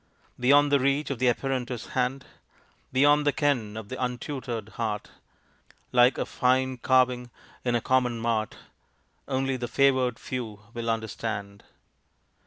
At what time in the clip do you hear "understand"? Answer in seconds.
10.89-11.63